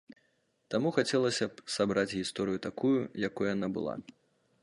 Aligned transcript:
Таму 0.75 0.91
хацелася 0.95 1.45
б 1.51 1.67
сабраць 1.75 2.13
гісторыю 2.17 2.63
такую, 2.67 2.97
якой 3.27 3.47
яна 3.55 3.67
была. 3.79 3.95